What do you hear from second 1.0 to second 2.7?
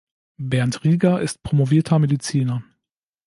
ist promovierter Mediziner.